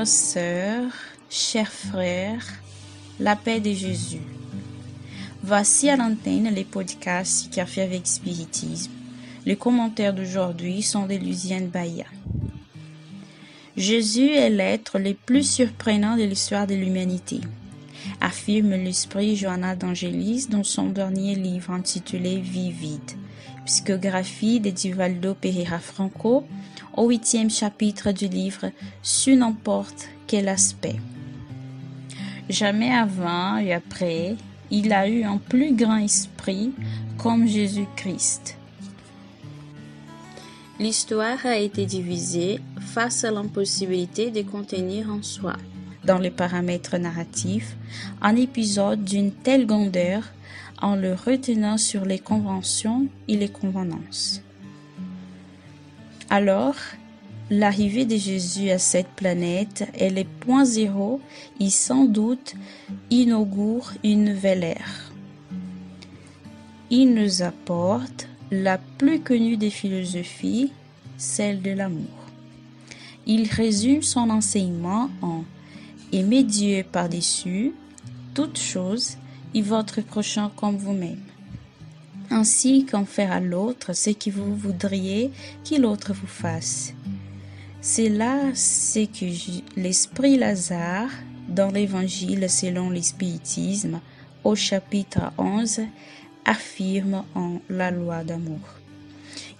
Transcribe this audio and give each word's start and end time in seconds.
Chères 0.00 0.06
sœurs, 0.06 0.92
chers 1.28 1.72
frères, 1.72 2.46
la 3.18 3.36
paix 3.36 3.60
de 3.60 3.70
Jésus. 3.70 4.22
Voici 5.42 5.90
à 5.90 5.96
l'antenne 5.96 6.48
les 6.54 6.64
podcasts 6.64 7.52
Café 7.52 7.82
avec 7.82 8.06
Spiritisme. 8.06 8.92
Les 9.44 9.56
commentaires 9.56 10.14
d'aujourd'hui 10.14 10.80
sont 10.80 11.04
de 11.04 11.16
Lucienne 11.16 11.68
Bahia. 11.68 12.06
Jésus 13.76 14.30
est 14.30 14.48
l'être 14.48 14.98
le 14.98 15.12
plus 15.12 15.46
surprenant 15.46 16.16
de 16.16 16.22
l'histoire 16.22 16.66
de 16.66 16.74
l'humanité, 16.74 17.42
affirme 18.22 18.70
l'esprit 18.70 19.36
Johanna 19.36 19.76
d'Angelis 19.76 20.46
dans 20.48 20.64
son 20.64 20.86
dernier 20.86 21.34
livre 21.34 21.72
intitulé 21.72 22.40
Vie 22.40 22.72
vide, 22.72 23.18
psychographie 23.66 24.60
de 24.60 24.70
Divaldo 24.70 25.34
Pereira 25.34 25.78
Franco, 25.78 26.46
au 26.96 27.08
huitième 27.08 27.50
chapitre 27.50 28.12
du 28.12 28.28
livre 28.28 28.70
Sur 29.02 29.36
n'importe 29.36 30.08
quel 30.26 30.48
aspect. 30.48 30.96
Jamais 32.48 32.92
avant 32.92 33.56
et 33.58 33.72
après, 33.72 34.36
il 34.70 34.92
a 34.92 35.08
eu 35.08 35.22
un 35.22 35.38
plus 35.38 35.74
grand 35.74 35.98
esprit 35.98 36.72
comme 37.18 37.46
Jésus-Christ. 37.46 38.56
L'histoire 40.78 41.44
a 41.44 41.58
été 41.58 41.84
divisée 41.84 42.58
face 42.80 43.24
à 43.24 43.30
l'impossibilité 43.30 44.30
de 44.30 44.42
contenir 44.42 45.10
en 45.10 45.22
soi, 45.22 45.56
dans 46.04 46.18
les 46.18 46.30
paramètres 46.30 46.96
narratifs, 46.96 47.76
un 48.22 48.34
épisode 48.34 49.04
d'une 49.04 49.30
telle 49.30 49.66
grandeur 49.66 50.24
en 50.80 50.96
le 50.96 51.12
retenant 51.12 51.76
sur 51.76 52.04
les 52.04 52.18
conventions 52.18 53.06
et 53.28 53.36
les 53.36 53.50
convenances. 53.50 54.42
Alors, 56.30 56.76
l'arrivée 57.50 58.04
de 58.04 58.16
Jésus 58.16 58.70
à 58.70 58.78
cette 58.78 59.08
planète 59.08 59.90
est 59.94 60.10
le 60.10 60.22
point 60.24 60.64
zéro 60.64 61.20
et 61.58 61.70
sans 61.70 62.04
doute 62.04 62.54
inaugure 63.10 63.92
une 64.04 64.24
nouvelle 64.24 64.62
ère. 64.62 65.12
Il 66.88 67.14
nous 67.14 67.42
apporte 67.42 68.28
la 68.52 68.78
plus 68.78 69.20
connue 69.20 69.56
des 69.56 69.70
philosophies, 69.70 70.72
celle 71.18 71.62
de 71.62 71.72
l'amour. 71.72 72.06
Il 73.26 73.48
résume 73.48 74.02
son 74.02 74.30
enseignement 74.30 75.10
en 75.22 75.44
Aimez 76.12 76.42
Dieu 76.42 76.84
par-dessus 76.90 77.72
toute 78.34 78.58
chose 78.58 79.16
et 79.54 79.62
votre 79.62 80.00
prochain 80.00 80.50
comme 80.56 80.76
vous-même, 80.76 81.22
ainsi 82.30 82.86
qu'en 82.86 83.04
faire 83.04 83.32
à 83.32 83.40
l'autre 83.40 83.92
ce 83.92 84.10
que 84.10 84.30
vous 84.30 84.54
voudriez 84.54 85.30
que 85.68 85.80
l'autre 85.80 86.12
vous 86.12 86.26
fasse. 86.26 86.94
C'est 87.80 88.08
là 88.08 88.54
ce 88.54 89.06
que 89.06 89.26
l'esprit 89.76 90.36
Lazare, 90.36 91.10
dans 91.48 91.70
l'évangile 91.70 92.48
selon 92.48 92.90
l'espiritisme, 92.90 94.00
au 94.44 94.54
chapitre 94.54 95.32
11, 95.38 95.80
affirme 96.44 97.24
en 97.34 97.58
la 97.68 97.90
loi 97.90 98.22
d'amour. 98.24 98.60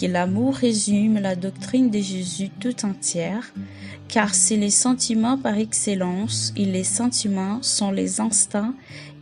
Que 0.00 0.06
l'amour 0.06 0.54
résume 0.54 1.18
la 1.18 1.36
doctrine 1.36 1.90
de 1.90 2.00
Jésus 2.00 2.50
tout 2.60 2.84
entière, 2.84 3.52
car 4.08 4.34
c'est 4.34 4.56
les 4.56 4.70
sentiments 4.70 5.38
par 5.38 5.56
excellence 5.56 6.52
et 6.56 6.64
les 6.64 6.84
sentiments 6.84 7.62
sont 7.62 7.90
les 7.90 8.20
instincts 8.20 8.74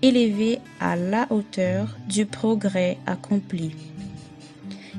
élevés 0.02 0.58
à 0.80 0.96
la 0.96 1.26
hauteur 1.30 1.96
du 2.08 2.26
progrès 2.26 2.98
accompli. 3.06 3.72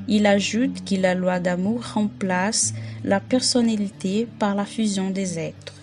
Il 0.08 0.26
ajoute 0.26 0.84
que 0.84 0.94
la 0.94 1.14
loi 1.14 1.40
d'amour 1.40 1.82
remplace 1.94 2.74
la 3.02 3.20
personnalité 3.20 4.28
par 4.38 4.54
la 4.54 4.64
fusion 4.64 5.10
des 5.10 5.38
êtres. 5.38 5.74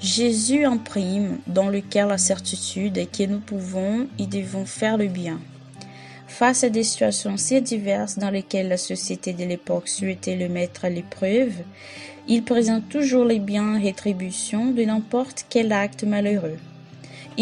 Jésus 0.00 0.64
imprime 0.64 1.38
dans 1.46 1.68
le 1.68 1.80
cœur 1.80 2.08
la 2.08 2.18
certitude 2.18 3.06
que 3.10 3.26
nous 3.26 3.40
pouvons 3.40 4.06
et 4.18 4.26
devons 4.26 4.64
faire 4.64 4.96
le 4.96 5.08
bien. 5.08 5.40
Face 6.26 6.64
à 6.64 6.70
des 6.70 6.84
situations 6.84 7.36
si 7.36 7.60
diverses 7.60 8.18
dans 8.18 8.30
lesquelles 8.30 8.68
la 8.68 8.78
société 8.78 9.34
de 9.34 9.44
l'époque 9.44 9.88
souhaitait 9.88 10.36
le 10.36 10.48
mettre 10.48 10.86
à 10.86 10.88
l'épreuve, 10.88 11.52
il 12.28 12.44
présente 12.44 12.88
toujours 12.88 13.24
les 13.24 13.40
biens 13.40 13.76
en 13.76 13.82
rétribution 13.82 14.70
de 14.70 14.84
n'importe 14.84 15.44
quel 15.50 15.72
acte 15.72 16.04
malheureux. 16.04 16.56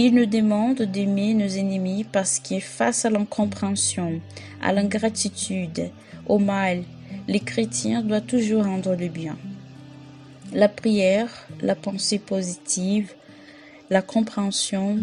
Il 0.01 0.15
nous 0.15 0.27
demande 0.27 0.83
d'aimer 0.83 1.35
nos 1.35 1.49
ennemis 1.49 2.05
parce 2.05 2.39
que 2.39 2.61
face 2.61 3.05
à 3.05 3.11
l'incompréhension, 3.11 4.21
à 4.63 4.73
l'ingratitude, 4.73 5.91
au 6.29 6.39
mal, 6.39 6.85
les 7.27 7.41
chrétiens 7.41 8.03
doivent 8.03 8.23
toujours 8.23 8.63
rendre 8.63 8.95
le 8.95 9.09
bien. 9.09 9.37
La 10.53 10.69
prière, 10.69 11.49
la 11.63 11.75
pensée 11.75 12.21
positive, 12.21 13.11
la 13.91 14.01
compréhension, 14.01 14.99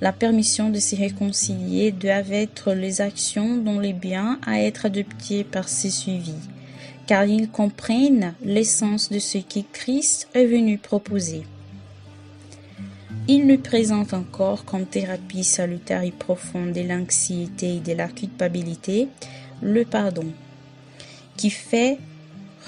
la 0.00 0.12
permission 0.12 0.70
de 0.70 0.78
se 0.78 0.94
réconcilier 0.94 1.90
doivent 1.90 2.32
être 2.32 2.74
les 2.74 3.00
actions 3.00 3.56
dont 3.56 3.80
les 3.80 3.92
biens 3.92 4.38
à 4.46 4.62
être 4.62 4.86
adoptés 4.86 5.42
par 5.42 5.68
ces 5.68 5.90
suivis, 5.90 6.46
car 7.08 7.24
ils 7.24 7.50
comprennent 7.50 8.34
l'essence 8.44 9.10
de 9.10 9.18
ce 9.18 9.38
que 9.38 9.66
Christ 9.72 10.28
est 10.32 10.46
venu 10.46 10.78
proposer. 10.78 11.42
Il 13.30 13.46
nous 13.46 13.58
présente 13.58 14.14
encore 14.14 14.64
comme 14.64 14.86
thérapie 14.86 15.44
salutaire 15.44 16.02
et 16.02 16.12
profonde 16.12 16.72
de 16.72 16.80
l'anxiété 16.80 17.76
et 17.76 17.80
de 17.80 17.92
la 17.92 18.08
culpabilité 18.08 19.08
le 19.60 19.84
pardon, 19.84 20.24
qui 21.36 21.50
fait 21.50 21.98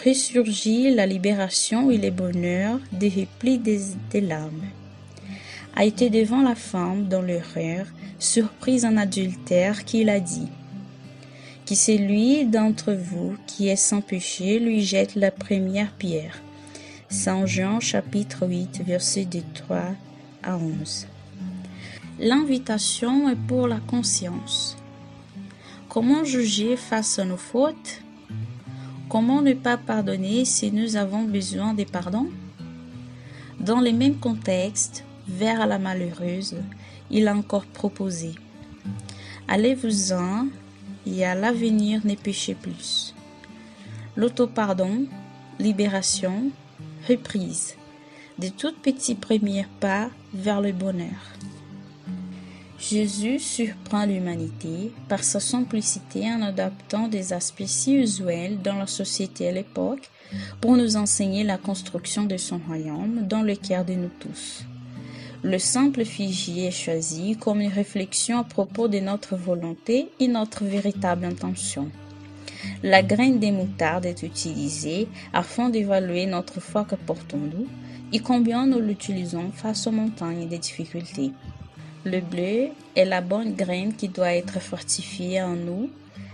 ressurgir 0.05 0.95
la 0.95 1.07
libération 1.07 1.91
et 1.91 1.97
le 1.97 2.11
bonheur 2.11 2.79
des 2.93 3.09
replis 3.09 3.57
des, 3.57 4.21
larmes. 4.21 4.67
A 5.77 5.87
été 5.87 6.11
devant 6.11 6.43
la 6.43 6.55
femme 6.55 7.09
dans 7.09 7.23
l'horreur, 7.23 7.87
surprise 8.19 8.85
en 8.85 8.99
adultère, 8.99 9.87
qu'il 9.87 10.11
a 10.11 10.21
dit 10.21 10.49
Qui 11.65 11.75
celui 11.75 12.45
d'entre 12.45 12.93
vous 12.93 13.35
qui 13.47 13.69
est 13.69 13.77
sans 13.77 14.03
péché 14.03 14.59
lui 14.59 14.83
jette 14.83 15.15
la 15.15 15.31
première 15.31 15.93
pierre. 15.93 16.43
Saint 17.09 17.47
Jean 17.47 17.81
chapitre 17.81 18.47
8 18.47 18.83
verset 18.85 19.27
3 19.55 19.95
à 20.43 20.57
11. 20.57 21.07
L'invitation 22.19 23.29
est 23.29 23.47
pour 23.49 23.67
la 23.67 23.81
conscience. 23.81 24.77
Comment 25.89 26.25
juger 26.25 26.77
face 26.77 27.19
à 27.19 27.25
nos 27.25 27.37
fautes? 27.37 28.03
Comment 29.09 29.43
ne 29.43 29.55
pas 29.55 29.77
pardonner 29.77 30.45
si 30.45 30.71
nous 30.71 30.97
avons 30.97 31.25
besoin 31.25 31.75
de 31.75 31.85
pardon? 31.85 32.29
Dans 33.59 33.81
les 33.81 33.93
mêmes 33.93 34.19
contextes, 34.19 35.05
vers 35.27 35.67
la 35.67 35.79
malheureuse, 35.79 36.57
il 37.11 37.29
a 37.29 37.35
encore 37.35 37.67
proposé 37.67 38.35
Allez-vous-en 39.49 40.47
et 41.07 41.25
à 41.25 41.35
l'avenir 41.35 42.01
ne 42.05 42.15
péchez 42.15 42.55
plus. 42.55 43.15
L'autopardon, 44.17 45.07
libération, 45.59 46.51
reprise 47.09 47.75
de 48.41 48.49
tout 48.49 48.73
petits 48.83 49.15
premiers 49.15 49.67
pas 49.81 50.09
vers 50.33 50.63
le 50.63 50.73
bonheur. 50.73 51.37
Jésus 52.79 53.39
surprend 53.39 54.07
l'humanité 54.07 54.93
par 55.09 55.23
sa 55.23 55.41
simplicité 55.41 56.25
en 56.33 56.41
adaptant 56.41 57.07
des 57.09 57.35
aspects 57.35 57.67
si 57.67 57.97
usuels 57.97 58.63
dans 58.63 58.77
la 58.77 58.87
société 58.87 59.49
à 59.49 59.53
l'époque 59.53 60.09
pour 60.63 60.77
nous 60.79 60.97
enseigner 60.97 61.45
la 61.45 61.59
construction 61.59 62.25
de 62.25 62.39
son 62.39 62.59
royaume 62.67 63.27
dans 63.29 63.43
le 63.43 63.57
cœur 63.57 63.85
de 63.85 63.93
nous 63.93 64.11
tous. 64.19 64.65
Le 65.43 65.59
simple 65.59 66.07
figé 66.07 66.67
est 66.67 66.71
choisi 66.71 67.37
comme 67.37 67.61
une 67.61 67.71
réflexion 67.71 68.39
à 68.39 68.45
propos 68.45 68.89
de 68.89 69.01
notre 69.01 69.37
volonté 69.37 70.09
et 70.19 70.29
notre 70.29 70.65
véritable 70.65 71.27
intention. 71.27 71.91
La 72.83 73.03
graine 73.03 73.39
des 73.39 73.53
moutardes 73.53 74.07
est 74.07 74.23
utilisée 74.23 75.09
afin 75.35 75.69
d'évaluer 75.69 76.25
notre 76.25 76.61
foi 76.61 76.85
que 76.85 76.95
portons-nous 76.95 77.67
et 78.13 78.21
combien 78.21 78.67
nous 78.67 78.81
l'utilisons 78.81 79.51
face 79.53 79.87
aux 79.87 79.93
montagnes 79.93 80.49
des 80.49 80.59
difficultés? 80.59 81.33
Le 82.05 82.21
bleu 82.21 82.69
est 82.97 83.05
la 83.05 83.21
bonne 83.21 83.55
graine 83.55 83.95
qui 83.95 84.09
doit 84.09 84.35
être 84.35 84.61
fortifiée 84.61 85.43
en 85.43 85.55
nous 85.55 85.91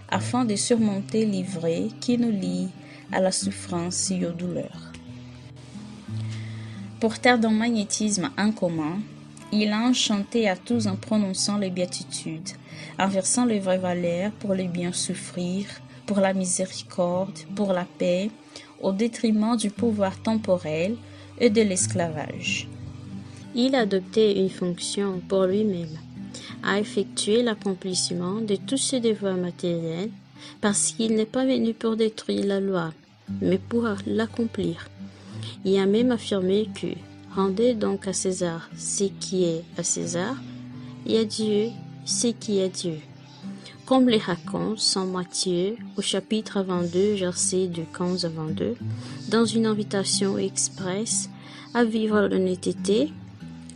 afin 0.08 0.44
de 0.44 0.54
surmonter 0.54 1.26
l'ivraie 1.26 1.88
qui 2.00 2.16
nous 2.16 2.30
lie 2.30 2.68
à 3.12 3.20
la 3.20 3.32
souffrance 3.32 4.10
et 4.10 4.24
aux 4.24 4.32
douleurs. 4.32 4.92
Porteur 7.00 7.38
d'un 7.38 7.50
magnétisme 7.50 8.30
en 8.38 8.52
commun, 8.52 8.98
il 9.52 9.70
a 9.72 9.80
enchanté 9.80 10.48
à 10.48 10.56
tous 10.56 10.86
en 10.86 10.96
prononçant 10.96 11.58
les 11.58 11.70
béatitudes, 11.70 12.50
en 12.98 13.08
versant 13.08 13.44
les 13.44 13.58
vraies 13.58 13.78
valeurs 13.78 14.32
pour 14.32 14.54
le 14.54 14.64
bien 14.64 14.92
souffrir, 14.92 15.66
pour 16.06 16.20
la 16.20 16.32
miséricorde, 16.32 17.38
pour 17.54 17.72
la 17.72 17.84
paix, 17.84 18.30
au 18.80 18.92
détriment 18.92 19.56
du 19.56 19.70
pouvoir 19.70 20.20
temporel, 20.22 20.96
et 21.38 21.50
de 21.50 21.62
l'esclavage. 21.62 22.68
Il 23.54 23.74
adoptait 23.74 24.38
une 24.38 24.50
fonction 24.50 25.20
pour 25.28 25.44
lui-même, 25.44 25.98
à 26.62 26.78
effectuer 26.78 27.42
l'accomplissement 27.42 28.40
de 28.40 28.56
tous 28.56 28.76
ses 28.76 29.00
devoirs 29.00 29.36
matériels, 29.36 30.10
parce 30.60 30.92
qu'il 30.92 31.14
n'est 31.14 31.26
pas 31.26 31.44
venu 31.44 31.74
pour 31.74 31.96
détruire 31.96 32.46
la 32.46 32.60
loi, 32.60 32.92
mais 33.40 33.58
pour 33.58 33.86
l'accomplir. 34.06 34.88
Il 35.64 35.78
a 35.78 35.86
même 35.86 36.12
affirmé 36.12 36.68
que 36.80 36.88
rendez 37.34 37.74
donc 37.74 38.06
à 38.06 38.12
César 38.12 38.68
ce 38.76 39.04
qui 39.04 39.44
est 39.44 39.64
à 39.76 39.82
César 39.82 40.36
et 41.06 41.18
à 41.18 41.24
Dieu 41.24 41.68
ce 42.04 42.28
qui 42.28 42.58
est 42.58 42.68
Dieu. 42.68 42.98
Comme 43.86 44.08
les 44.08 44.18
raconte 44.18 44.80
Saint 44.80 45.06
Matthieu 45.06 45.76
au 45.96 46.02
chapitre 46.02 46.60
22, 46.60 47.14
versets 47.14 47.68
de 47.68 47.84
15 47.96 48.24
à 48.24 48.28
22, 48.28 48.74
dans 49.28 49.44
une 49.44 49.64
invitation 49.64 50.36
expresse 50.38 51.30
à 51.72 51.84
vivre 51.84 52.22
l'honnêteté, 52.22 53.12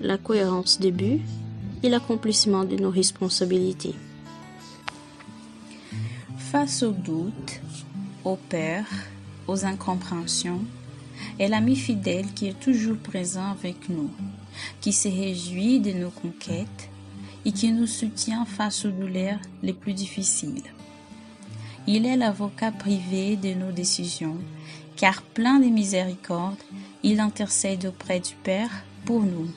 la 0.00 0.18
cohérence 0.18 0.80
des 0.80 0.90
buts 0.90 1.20
et 1.84 1.88
l'accomplissement 1.88 2.64
de 2.64 2.74
nos 2.74 2.90
responsabilités. 2.90 3.94
Face 6.38 6.82
aux 6.82 6.90
doutes, 6.90 7.60
aux 8.24 8.38
peurs, 8.48 8.90
aux 9.46 9.64
incompréhensions, 9.64 10.62
est 11.38 11.46
l'ami 11.46 11.76
fidèle 11.76 12.26
qui 12.34 12.48
est 12.48 12.58
toujours 12.58 12.96
présent 12.96 13.52
avec 13.52 13.88
nous, 13.88 14.10
qui 14.80 14.92
se 14.92 15.06
réjouit 15.06 15.78
de 15.78 15.92
nos 15.92 16.10
conquêtes 16.10 16.89
et 17.44 17.52
qui 17.52 17.72
nous 17.72 17.86
soutient 17.86 18.44
face 18.44 18.84
aux 18.84 18.90
douleurs 18.90 19.38
les 19.62 19.72
plus 19.72 19.92
difficiles. 19.92 20.62
Il 21.86 22.06
est 22.06 22.16
l'avocat 22.16 22.72
privé 22.72 23.36
de 23.36 23.54
nos 23.54 23.72
décisions, 23.72 24.36
car 24.96 25.22
plein 25.22 25.58
de 25.58 25.66
miséricorde, 25.66 26.58
il 27.02 27.20
intercède 27.20 27.86
auprès 27.86 28.20
du 28.20 28.34
Père 28.42 28.70
pour 29.04 29.22
nous. 29.22 29.48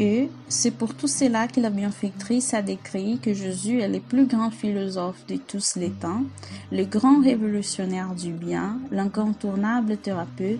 Et 0.00 0.30
c'est 0.48 0.70
pour 0.70 0.94
tout 0.94 1.06
cela 1.06 1.46
que 1.46 1.60
la 1.60 1.68
bienfaitrice 1.68 2.54
a 2.54 2.62
décrit 2.62 3.18
que 3.18 3.34
Jésus 3.34 3.80
est 3.80 3.88
le 3.88 4.00
plus 4.00 4.26
grand 4.26 4.50
philosophe 4.50 5.26
de 5.26 5.36
tous 5.36 5.76
les 5.76 5.90
temps, 5.90 6.24
le 6.72 6.84
grand 6.84 7.20
révolutionnaire 7.20 8.14
du 8.14 8.32
bien, 8.32 8.78
l'incontournable 8.90 9.98
thérapeute, 9.98 10.58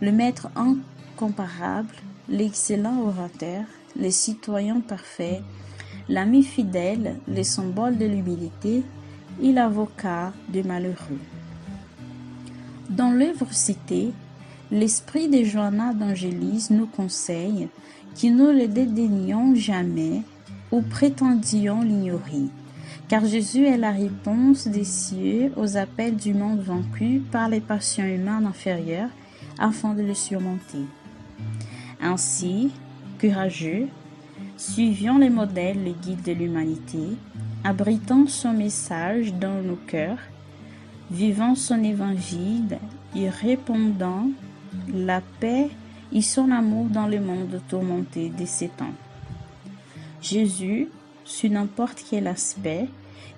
le 0.00 0.12
maître 0.12 0.48
incomparable, 0.56 1.94
l'excellent 2.30 3.02
orateur, 3.02 3.64
le 3.98 4.10
citoyen 4.10 4.80
parfait, 4.80 5.42
l'ami 6.08 6.42
fidèle, 6.42 7.16
le 7.28 7.42
symbole 7.42 7.98
de 7.98 8.06
l'humilité 8.06 8.82
et 9.42 9.52
l'avocat 9.52 10.32
des 10.48 10.62
malheureux. 10.62 11.20
Dans 12.88 13.12
l'œuvre 13.12 13.52
citée, 13.52 14.12
l'esprit 14.70 15.28
de 15.28 15.44
Johanna 15.44 15.94
d'Angélis 15.94 16.68
nous 16.70 16.86
conseille 16.86 17.68
que 18.20 18.26
nous 18.26 18.50
le 18.50 18.66
dédaignions 18.66 19.54
jamais 19.54 20.22
ou 20.72 20.82
prétendions 20.82 21.82
l'ignorer, 21.82 22.48
car 23.08 23.24
Jésus 23.24 23.64
est 23.64 23.76
la 23.76 23.92
réponse 23.92 24.66
des 24.68 24.84
cieux 24.84 25.52
aux 25.56 25.76
appels 25.76 26.16
du 26.16 26.34
monde 26.34 26.60
vaincu 26.60 27.22
par 27.30 27.48
les 27.48 27.60
passions 27.60 28.04
humaines 28.04 28.46
inférieures 28.46 29.10
afin 29.58 29.94
de 29.94 30.02
le 30.02 30.14
surmonter. 30.14 30.84
Ainsi, 32.00 32.70
courageux, 33.20 33.88
suivions 34.56 35.18
les 35.18 35.30
modèles, 35.30 35.84
les 35.84 35.92
guides 35.92 36.22
de 36.22 36.32
l'humanité, 36.32 37.16
abritant 37.64 38.26
son 38.26 38.52
message 38.52 39.34
dans 39.34 39.62
nos 39.62 39.76
cœurs, 39.76 40.18
vivant 41.10 41.54
son 41.54 41.82
évangile 41.82 42.78
et 43.14 43.28
répondant 43.28 44.28
la 44.92 45.20
paix 45.40 45.68
et 46.12 46.22
son 46.22 46.50
amour 46.50 46.86
dans 46.86 47.06
le 47.06 47.20
monde 47.20 47.60
tourmenté 47.68 48.30
de 48.30 48.46
ces 48.46 48.68
temps. 48.68 48.94
Jésus, 50.22 50.88
sous 51.24 51.48
n'importe 51.48 52.04
quel 52.08 52.26
aspect, 52.26 52.88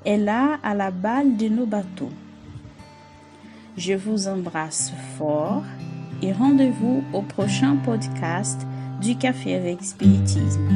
est 0.05 0.17
là 0.17 0.59
à 0.63 0.75
la 0.75 0.91
balle 0.91 1.37
de 1.37 1.49
nos 1.49 1.67
bateaux. 1.67 2.13
Je 3.77 3.95
vous 3.95 4.29
embrasse 4.29 4.93
fort 5.17 5.65
et 6.23 6.33
rendez-vous 6.33 7.03
au 7.13 7.23
prochain 7.23 7.77
podcast 7.77 8.67
du 9.03 9.17
Café 9.17 9.57
avec 9.57 9.83
Spiritisme. 9.83 10.69